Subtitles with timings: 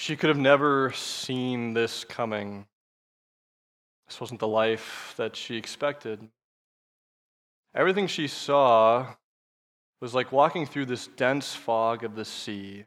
[0.00, 2.64] She could have never seen this coming.
[4.08, 6.26] This wasn't the life that she expected.
[7.74, 9.16] Everything she saw
[10.00, 12.86] was like walking through this dense fog of the sea.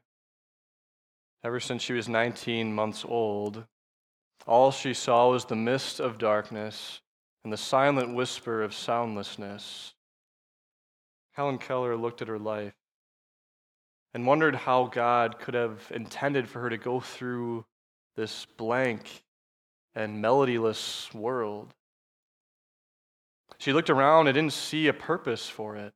[1.44, 3.64] Ever since she was 19 months old,
[4.48, 7.02] all she saw was the mist of darkness
[7.44, 9.94] and the silent whisper of soundlessness.
[11.34, 12.74] Helen Keller looked at her life
[14.14, 17.66] and wondered how God could have intended for her to go through
[18.16, 19.24] this blank
[19.96, 21.74] and melodyless world.
[23.58, 25.94] She looked around and didn't see a purpose for it.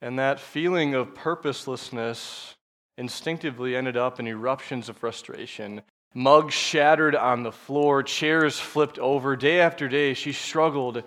[0.00, 2.54] And that feeling of purposelessness
[2.98, 5.82] instinctively ended up in eruptions of frustration.
[6.14, 9.36] Mugs shattered on the floor, chairs flipped over.
[9.36, 11.02] Day after day, she struggled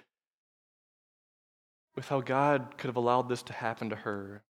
[1.95, 4.43] with how God could have allowed this to happen to her.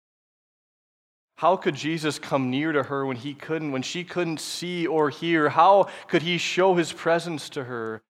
[1.39, 5.09] How could Jesus come near to her when he couldn't, when she couldn't see or
[5.09, 5.47] hear?
[5.47, 8.01] How could he show his presence to her?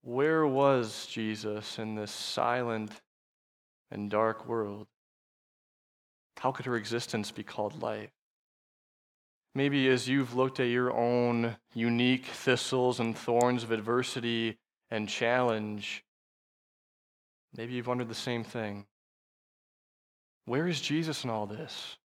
[0.00, 2.90] Where was Jesus in this silent
[3.90, 4.86] and dark world?
[6.38, 8.08] How could her existence be called life?
[9.54, 14.56] Maybe as you've looked at your own unique thistles and thorns of adversity
[14.90, 16.02] and challenge,
[17.54, 18.86] maybe you've wondered the same thing.
[20.50, 21.96] Where is Jesus in all this?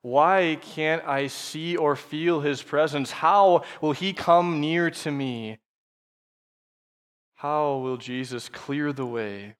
[0.00, 3.10] Why can't I see or feel his presence?
[3.10, 5.58] How will he come near to me?
[7.34, 9.56] How will Jesus clear the way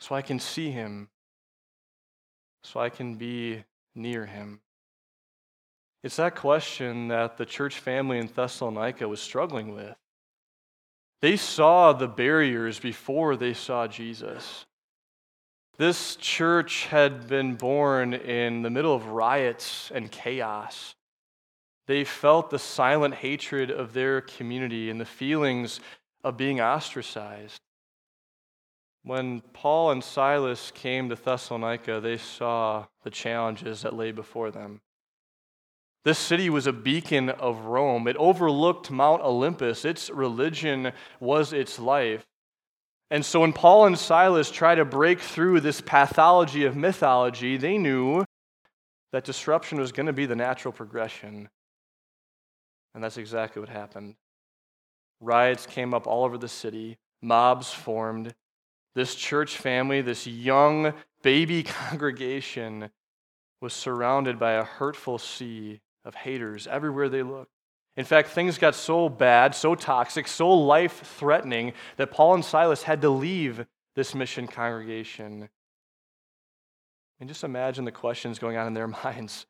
[0.00, 1.10] so I can see him,
[2.64, 4.62] so I can be near him?
[6.02, 9.98] It's that question that the church family in Thessalonica was struggling with.
[11.20, 14.64] They saw the barriers before they saw Jesus.
[15.78, 20.94] This church had been born in the middle of riots and chaos.
[21.86, 25.80] They felt the silent hatred of their community and the feelings
[26.22, 27.60] of being ostracized.
[29.02, 34.80] When Paul and Silas came to Thessalonica, they saw the challenges that lay before them.
[36.04, 38.06] This city was a beacon of Rome.
[38.06, 39.84] It overlooked Mount Olympus.
[39.84, 42.26] Its religion was its life.
[43.12, 47.76] And so when Paul and Silas try to break through this pathology of mythology, they
[47.76, 48.24] knew
[49.12, 51.50] that disruption was going to be the natural progression.
[52.94, 54.14] And that's exactly what happened.
[55.20, 58.34] Riots came up all over the city, mobs formed.
[58.94, 62.88] This church family, this young baby congregation,
[63.60, 67.50] was surrounded by a hurtful sea of haters everywhere they looked.
[67.96, 72.82] In fact, things got so bad, so toxic, so life threatening that Paul and Silas
[72.82, 75.50] had to leave this mission congregation.
[77.20, 79.46] And just imagine the questions going on in their minds.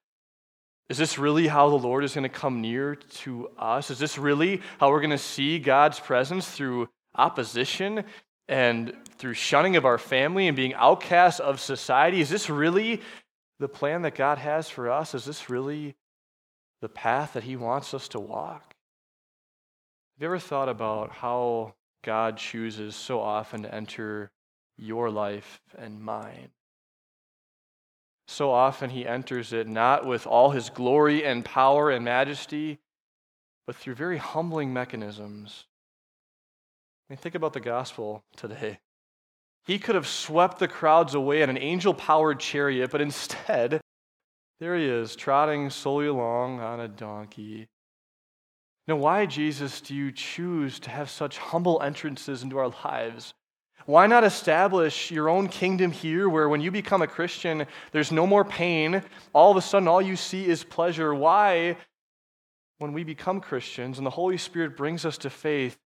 [0.88, 3.91] Is this really how the Lord is going to come near to us?
[3.91, 8.04] Is this really how we're going to see God's presence through opposition
[8.48, 12.20] and through shunning of our family and being outcasts of society?
[12.20, 13.00] Is this really
[13.60, 15.14] the plan that God has for us?
[15.14, 15.94] Is this really
[16.82, 18.75] the path that He wants us to walk?
[20.15, 24.31] Have you ever thought about how God chooses so often to enter
[24.76, 26.50] your life and mine?
[28.26, 32.81] So often He enters it not with all His glory and power and majesty,
[33.64, 35.66] but through very humbling mechanisms.
[37.09, 38.81] I mean, think about the gospel today.
[39.64, 43.81] He could have swept the crowds away in an angel powered chariot, but instead,
[44.62, 47.67] there he is, trotting slowly along on a donkey.
[48.87, 53.34] Now, why, Jesus, do you choose to have such humble entrances into our lives?
[53.87, 58.25] Why not establish your own kingdom here where when you become a Christian, there's no
[58.25, 59.03] more pain?
[59.33, 61.12] All of a sudden, all you see is pleasure.
[61.12, 61.77] Why,
[62.79, 65.77] when we become Christians and the Holy Spirit brings us to faith,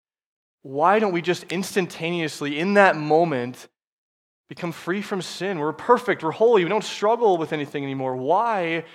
[0.61, 3.69] why don't we just instantaneously, in that moment,
[4.47, 5.59] become free from sin.
[5.59, 8.15] We're perfect, we're holy, we don't struggle with anything anymore.
[8.15, 8.85] Why,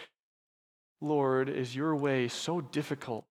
[1.01, 3.27] Lord, is your way so difficult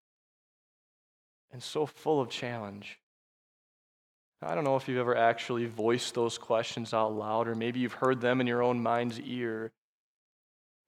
[1.52, 2.98] and so full of challenge?
[4.40, 7.94] I don't know if you've ever actually voiced those questions out loud, or maybe you've
[7.94, 9.72] heard them in your own mind's ear.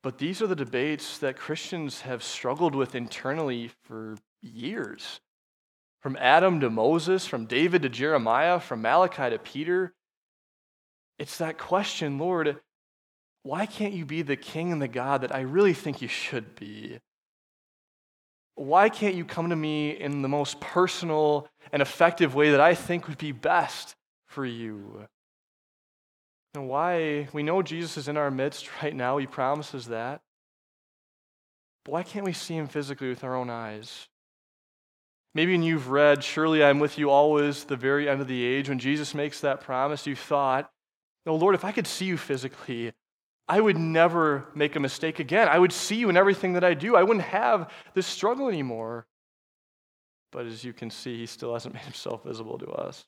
[0.02, 5.20] But these are the debates that Christians have struggled with internally for years.
[6.00, 9.92] From Adam to Moses, from David to Jeremiah, from Malachi to Peter,
[11.20, 12.58] it's that question, Lord,
[13.42, 16.54] why can't you be the king and the God that I really think you should
[16.56, 16.98] be?
[18.54, 22.74] Why can't you come to me in the most personal and effective way that I
[22.74, 23.94] think would be best
[24.28, 25.06] for you?
[26.54, 27.28] And why?
[27.34, 30.22] We know Jesus is in our midst right now, He promises that.
[31.84, 34.08] But why can't we see him physically with our own eyes?
[35.34, 38.70] Maybe when you've read, Surely I'm with you always, the very end of the age,
[38.70, 40.70] when Jesus makes that promise, you thought,
[41.26, 42.92] Oh Lord, if I could see you physically,
[43.48, 45.48] I would never make a mistake again.
[45.48, 46.96] I would see you in everything that I do.
[46.96, 49.06] I wouldn't have this struggle anymore.
[50.32, 53.04] But as you can see, he still hasn't made himself visible to us.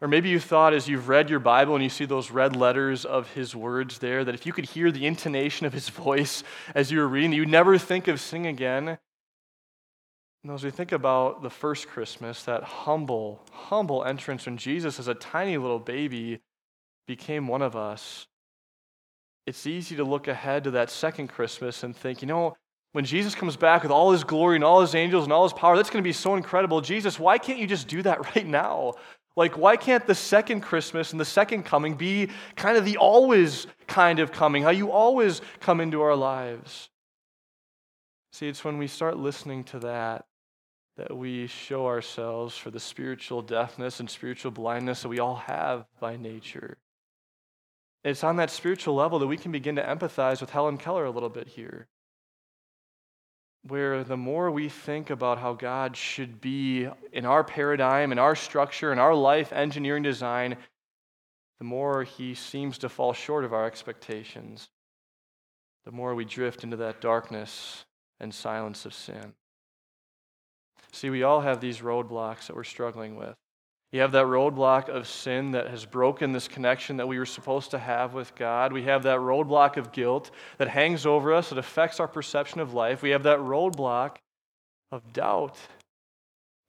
[0.00, 3.06] Or maybe you thought as you've read your Bible and you see those red letters
[3.06, 6.42] of his words there, that if you could hear the intonation of his voice
[6.74, 8.98] as you were reading, you'd never think of sing again.
[10.42, 15.08] And as we think about the first Christmas, that humble, humble entrance when Jesus, as
[15.08, 16.40] a tiny little baby,
[17.06, 18.26] became one of us,
[19.46, 22.56] it's easy to look ahead to that second Christmas and think, you know,
[22.92, 25.52] when Jesus comes back with all his glory and all his angels and all his
[25.52, 26.80] power, that's going to be so incredible.
[26.80, 28.94] Jesus, why can't you just do that right now?
[29.36, 33.66] Like, why can't the second Christmas and the second coming be kind of the always
[33.88, 36.88] kind of coming, how you always come into our lives?
[38.32, 40.24] See, it's when we start listening to that
[40.96, 45.84] that we show ourselves for the spiritual deafness and spiritual blindness that we all have
[45.98, 46.76] by nature.
[48.04, 51.10] It's on that spiritual level that we can begin to empathize with Helen Keller a
[51.10, 51.88] little bit here
[53.66, 58.36] where the more we think about how God should be in our paradigm, in our
[58.36, 60.56] structure, in our life engineering design,
[61.58, 64.68] the more he seems to fall short of our expectations,
[65.86, 67.86] the more we drift into that darkness
[68.20, 69.32] and silence of sin.
[70.92, 73.34] See, we all have these roadblocks that we're struggling with.
[73.94, 77.70] You have that roadblock of sin that has broken this connection that we were supposed
[77.70, 78.72] to have with God.
[78.72, 82.74] We have that roadblock of guilt that hangs over us, that affects our perception of
[82.74, 83.02] life.
[83.02, 84.16] We have that roadblock
[84.90, 85.60] of doubt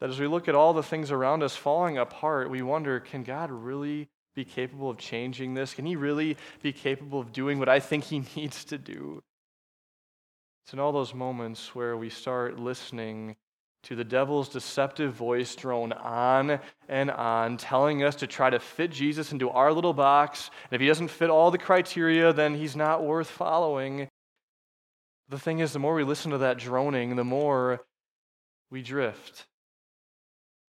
[0.02, 3.24] that as we look at all the things around us falling apart, we wonder can
[3.24, 5.74] God really be capable of changing this?
[5.74, 9.24] Can He really be capable of doing what I think He needs to do?
[10.64, 13.36] It's in all those moments where we start listening
[13.86, 16.60] to the devil's deceptive voice drone on
[16.90, 20.50] and on, telling us to try to fit Jesus into our little box.
[20.64, 24.10] And if he doesn't fit all the criteria, then he's not worth following.
[25.30, 27.86] The thing is, the more we listen to that droning, the more
[28.72, 29.46] we drift.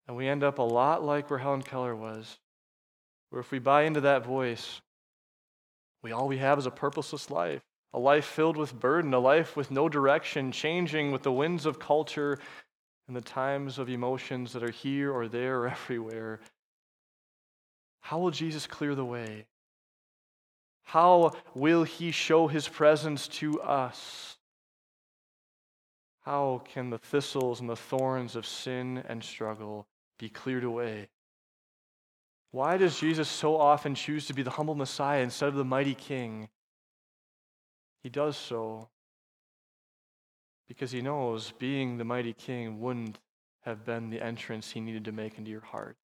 [0.08, 2.38] And we end up a lot like where Helen Keller was,
[3.32, 4.82] where if we buy into that voice,
[6.04, 7.62] we all we have is a purposeless life,
[7.92, 11.80] a life filled with burden, a life with no direction, changing with the winds of
[11.80, 12.38] culture
[13.10, 16.40] in the times of emotions that are here or there or everywhere,
[18.00, 19.48] how will Jesus clear the way?
[20.84, 24.38] How will he show his presence to us?
[26.22, 31.10] How can the thistles and the thorns of sin and struggle be cleared away?
[32.52, 35.94] Why does Jesus so often choose to be the humble Messiah instead of the mighty
[35.94, 36.50] King?
[38.02, 38.90] He does so
[40.70, 43.20] because he knows being the mighty king wouldn't
[43.62, 45.98] have been the entrance he needed to make into your heart.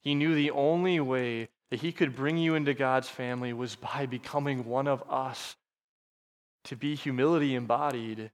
[0.00, 4.06] He knew the only way that he could bring you into God's family was by
[4.06, 5.56] becoming one of us,
[6.64, 8.30] to be humility embodied,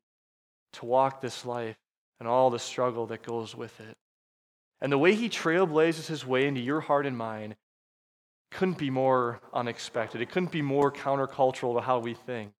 [0.74, 1.78] to walk this life
[2.20, 3.96] and all the struggle that goes with it.
[4.82, 7.56] And the way he trailblazes his way into your heart and mind
[8.50, 10.20] couldn't be more unexpected.
[10.20, 12.52] It couldn't be more countercultural to how we think.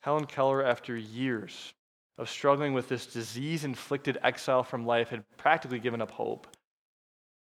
[0.00, 1.74] Helen Keller, after years
[2.18, 6.46] of struggling with this disease inflicted exile from life had practically given up hope.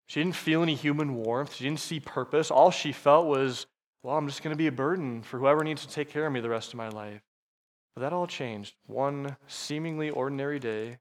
[0.06, 1.54] She didn't feel any human warmth.
[1.54, 2.50] She didn't see purpose.
[2.50, 3.66] All she felt was,
[4.02, 6.32] well, I'm just going to be a burden for whoever needs to take care of
[6.32, 7.22] me the rest of my life.
[7.94, 10.98] But that all changed one seemingly ordinary day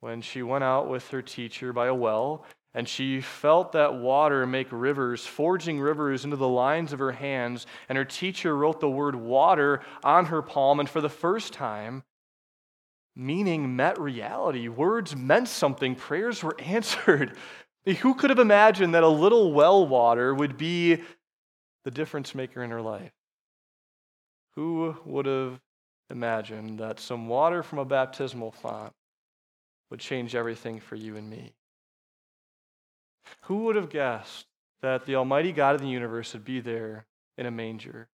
[0.00, 4.46] when she went out with her teacher by a well and she felt that water
[4.46, 7.66] make rivers, forging rivers into the lines of her hands.
[7.88, 10.78] And her teacher wrote the word water on her palm.
[10.78, 12.04] And for the first time,
[13.16, 14.68] meaning met reality.
[14.68, 17.36] Words meant something, prayers were answered.
[17.86, 21.02] Who could have imagined that a little well water would be
[21.84, 23.12] the difference maker in her life?
[24.54, 25.60] Who would have
[26.10, 28.92] imagined that some water from a baptismal font
[29.90, 31.54] would change everything for you and me?
[33.42, 34.46] Who would have guessed
[34.82, 37.06] that the Almighty God of the universe would be there
[37.38, 38.08] in a manger,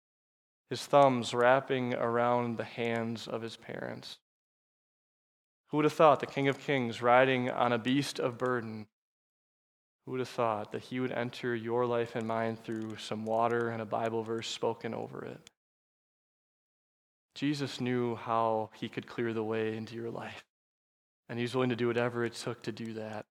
[0.70, 4.18] his thumbs wrapping around the hands of his parents?
[5.68, 8.86] Who would have thought the King of Kings riding on a beast of burden?
[10.04, 13.68] Who would have thought that he would enter your life and mine through some water
[13.68, 15.50] and a Bible verse spoken over it?
[17.34, 20.44] Jesus knew how he could clear the way into your life,
[21.28, 23.26] and he's willing to do whatever it took to do that.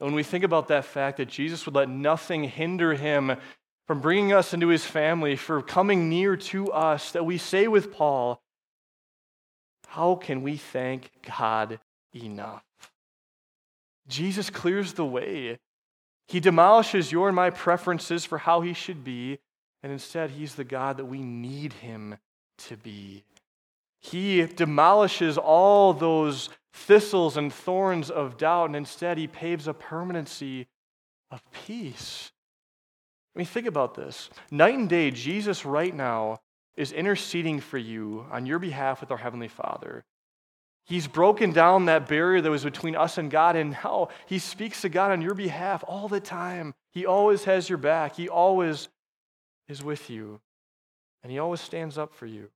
[0.00, 3.36] And when we think about that fact that Jesus would let nothing hinder him
[3.86, 7.92] from bringing us into his family, for coming near to us, that we say with
[7.92, 8.40] Paul,
[9.92, 11.78] How can we thank God
[12.14, 12.64] enough?
[14.08, 15.58] Jesus clears the way.
[16.26, 19.38] He demolishes your and my preferences for how he should be,
[19.82, 22.16] and instead, he's the God that we need him
[22.68, 23.24] to be.
[24.00, 30.68] He demolishes all those thistles and thorns of doubt, and instead, he paves a permanency
[31.30, 32.32] of peace.
[33.36, 34.30] I mean, think about this.
[34.50, 36.40] Night and day, Jesus right now
[36.76, 40.04] is interceding for you on your behalf with our Heavenly Father.
[40.84, 44.80] He's broken down that barrier that was between us and God, and now He speaks
[44.82, 46.74] to God on your behalf all the time.
[46.92, 48.88] He always has your back, He always
[49.68, 50.40] is with you,
[51.22, 52.50] and He always stands up for you.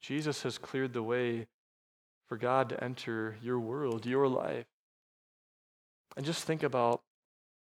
[0.00, 1.46] Jesus has cleared the way
[2.28, 4.66] for God to enter your world, your life.
[6.16, 7.02] And just think about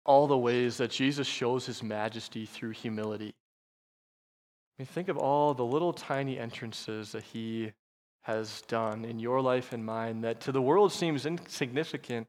[0.05, 3.35] all the ways that Jesus shows His majesty through humility.
[4.83, 7.73] Mean, think of all the little tiny entrances that He
[8.23, 12.27] has done in your life and mine that to the world seems insignificant,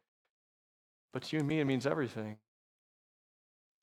[1.14, 2.38] but to you and me it means everything.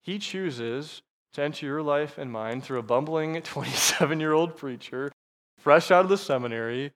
[0.03, 5.11] He chooses to enter your life and mine through a bumbling 27 year old preacher,
[5.59, 6.93] fresh out of the seminary.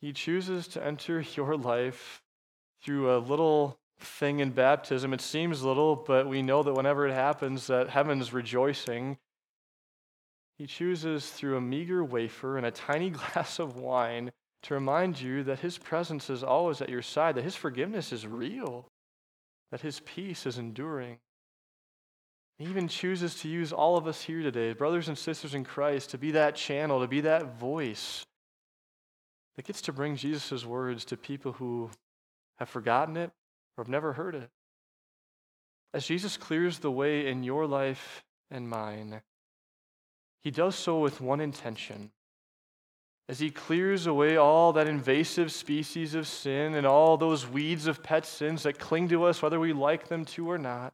[0.00, 2.22] He chooses to enter your life
[2.80, 5.12] through a little thing in baptism.
[5.12, 9.18] It seems little, but we know that whenever it happens, that heaven's rejoicing
[10.62, 14.30] he chooses through a meager wafer and a tiny glass of wine
[14.62, 18.28] to remind you that His presence is always at your side, that His forgiveness is
[18.28, 18.86] real,
[19.72, 21.18] that His peace is enduring.
[22.58, 26.10] He even chooses to use all of us here today, brothers and sisters in Christ,
[26.10, 28.24] to be that channel, to be that voice
[29.56, 31.90] that gets to bring Jesus' words to people who
[32.60, 33.32] have forgotten it
[33.76, 34.48] or have never heard it.
[35.92, 39.22] As Jesus clears the way in your life and mine,
[40.42, 42.10] he does so with one intention.
[43.28, 48.02] As he clears away all that invasive species of sin and all those weeds of
[48.02, 50.92] pet sins that cling to us, whether we like them to or not,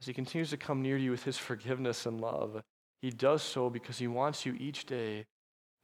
[0.00, 2.62] as he continues to come near you with his forgiveness and love,
[3.00, 5.26] he does so because he wants you each day,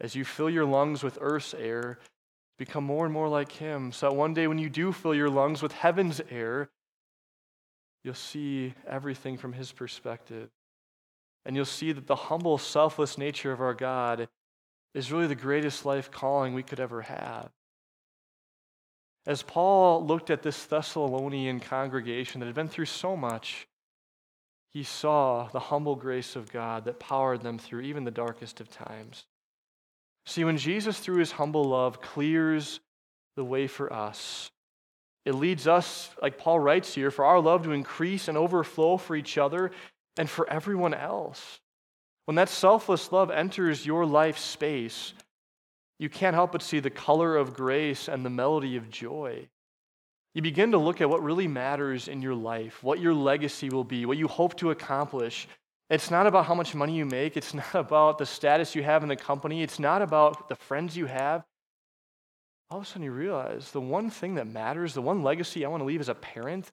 [0.01, 1.99] as you fill your lungs with earth's air,
[2.59, 5.31] become more and more like him, so that one day when you do fill your
[5.31, 6.69] lungs with heaven's air,
[8.05, 10.51] you'll see everything from his perspective.
[11.45, 14.29] And you'll see that the humble, selfless nature of our God
[14.95, 17.51] is really the greatest life calling we could ever have.
[19.27, 23.69] As Paul looked at this Thessalonian congregation that had been through so much,
[24.73, 28.71] he saw the humble grace of God that powered them through even the darkest of
[28.71, 29.27] times.
[30.27, 32.81] See, when Jesus, through his humble love, clears
[33.37, 34.51] the way for us,
[35.25, 39.15] it leads us, like Paul writes here, for our love to increase and overflow for
[39.15, 39.73] each other
[40.19, 41.61] and for everyone else.
[42.27, 45.15] When that selfless love enters your life space,
[45.99, 49.49] you can't help but see the color of grace and the melody of joy.
[50.35, 53.85] You begin to look at what really matters in your life, what your legacy will
[53.85, 55.49] be, what you hope to accomplish.
[55.89, 59.03] It's not about how much money you make, it's not about the status you have
[59.03, 61.45] in the company, it's not about the friends you have.
[62.71, 65.69] All of a sudden, you realize the one thing that matters, the one legacy I
[65.69, 66.71] want to leave as a parent,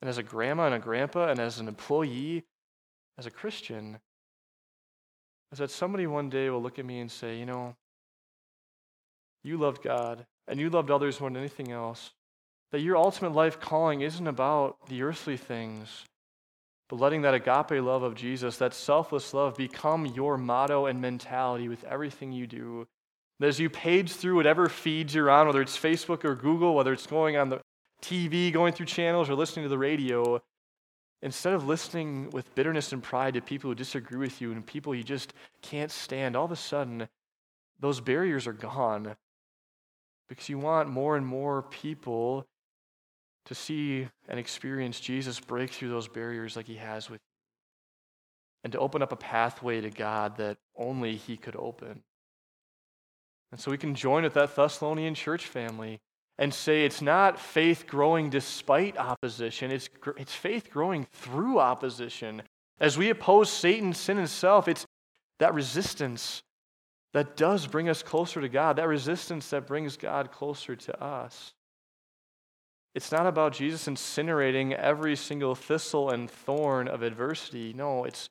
[0.00, 2.44] and as a grandma and a grandpa, and as an employee,
[3.18, 3.98] as a Christian
[5.52, 7.76] is that somebody one day will look at me and say, you know,
[9.44, 12.12] you loved God and you loved others more than anything else.
[12.70, 16.04] That your ultimate life calling isn't about the earthly things,
[16.88, 21.68] but letting that agape love of Jesus, that selfless love, become your motto and mentality
[21.68, 22.86] with everything you do.
[23.40, 26.92] That as you page through whatever feeds you're on, whether it's Facebook or Google, whether
[26.92, 27.60] it's going on the
[28.00, 30.42] TV, going through channels, or listening to the radio,
[31.22, 34.94] Instead of listening with bitterness and pride to people who disagree with you and people
[34.94, 37.08] you just can't stand, all of a sudden,
[37.78, 39.14] those barriers are gone
[40.28, 42.46] because you want more and more people
[43.44, 47.32] to see and experience Jesus break through those barriers like he has with you
[48.64, 52.02] and to open up a pathway to God that only he could open.
[53.50, 56.00] And so we can join with that Thessalonian church family
[56.42, 62.42] and say it's not faith growing despite opposition, it's, it's faith growing through opposition.
[62.80, 64.84] As we oppose Satan, sin, and self, it's
[65.38, 66.42] that resistance
[67.12, 71.54] that does bring us closer to God, that resistance that brings God closer to us.
[72.96, 77.72] It's not about Jesus incinerating every single thistle and thorn of adversity.
[77.72, 78.28] No, it's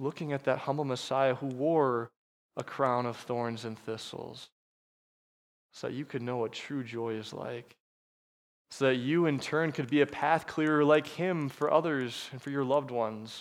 [0.00, 2.10] looking at that humble Messiah who wore
[2.56, 4.48] a crown of thorns and thistles
[5.72, 7.76] so that you could know what true joy is like.
[8.70, 12.40] So that you, in turn, could be a path clearer like Him for others and
[12.40, 13.40] for your loved ones.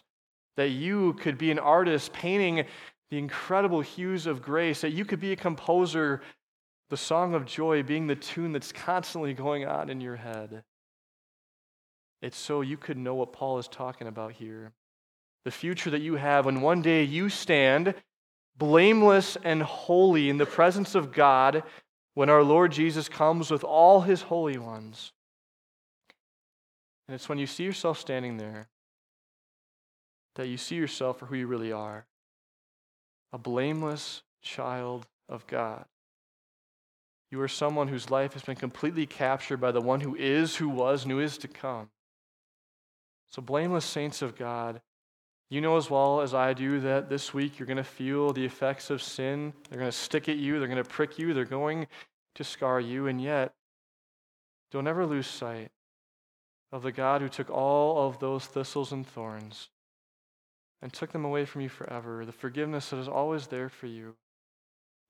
[0.55, 2.65] That you could be an artist painting
[3.09, 6.21] the incredible hues of grace, that you could be a composer,
[6.89, 10.63] the song of joy being the tune that's constantly going on in your head.
[12.21, 14.71] It's so you could know what Paul is talking about here.
[15.45, 17.93] The future that you have when one day you stand
[18.57, 21.63] blameless and holy in the presence of God
[22.17, 25.11] when our Lord Jesus comes with all his holy ones.
[27.07, 28.69] And it's when you see yourself standing there
[30.33, 32.07] that you see yourself for who you really are
[33.31, 35.85] a blameless child of God.
[37.29, 40.69] You are someone whose life has been completely captured by the one who is, who
[40.69, 41.91] was, and who is to come.
[43.29, 44.81] So, blameless saints of God,
[45.49, 48.45] you know as well as I do that this week you're going to feel the
[48.45, 49.53] effects of sin.
[49.69, 51.87] They're going to stick at you, they're going to prick you, they're going
[52.35, 53.53] to scar you, and yet,
[54.71, 55.71] don't ever lose sight
[56.71, 59.69] of the God who took all of those thistles and thorns
[60.81, 64.15] and took them away from you forever, the forgiveness that is always there for you.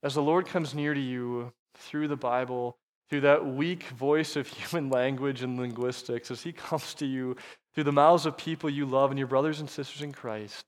[0.04, 2.78] As the Lord comes near to you through the Bible,
[3.10, 7.36] through that weak voice of human language and linguistics, as He comes to you
[7.78, 10.66] through the mouths of people you love and your brothers and sisters in Christ,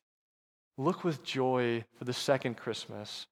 [0.77, 3.25] look with joy for the second Christmas.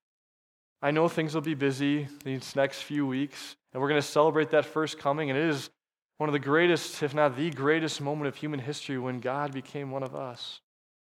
[0.81, 4.49] I know things will be busy these next few weeks, and we're going to celebrate
[4.49, 5.69] that first coming, and it is
[6.17, 9.91] one of the greatest, if not the greatest moment of human history when God became
[9.91, 10.59] one of us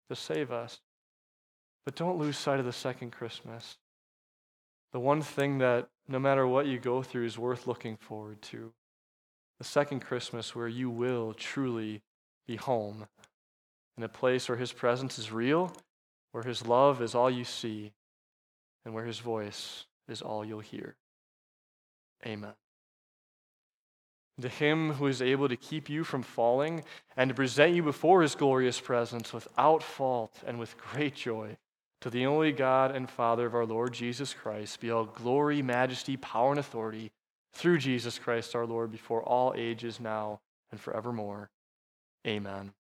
[0.09, 0.79] to save us.
[1.85, 3.77] But don't lose sight of the second Christmas.
[4.93, 8.73] The one thing that, no matter what you go through, is worth looking forward to.
[9.59, 12.01] The second Christmas where you will truly
[12.47, 13.07] be home
[13.97, 15.71] in a place where His presence is real,
[16.31, 17.93] where His love is all you see,
[18.85, 20.95] and where His voice is all you'll hear.
[22.25, 22.53] Amen
[24.41, 26.83] to him who is able to keep you from falling
[27.15, 31.55] and to present you before his glorious presence without fault and with great joy.
[32.01, 36.17] To the only God and Father of our Lord Jesus Christ be all glory, majesty,
[36.17, 37.11] power, and authority
[37.53, 41.49] through Jesus Christ our Lord before all ages now and forevermore.
[42.27, 42.73] Amen.